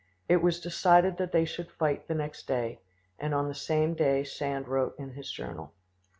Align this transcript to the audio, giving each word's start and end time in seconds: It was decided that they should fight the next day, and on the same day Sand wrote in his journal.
It 0.27 0.41
was 0.41 0.59
decided 0.59 1.17
that 1.17 1.31
they 1.31 1.45
should 1.45 1.71
fight 1.71 2.07
the 2.07 2.15
next 2.15 2.47
day, 2.47 2.79
and 3.19 3.35
on 3.35 3.47
the 3.47 3.53
same 3.53 3.93
day 3.93 4.23
Sand 4.23 4.67
wrote 4.67 4.97
in 4.97 5.11
his 5.11 5.31
journal. 5.31 5.73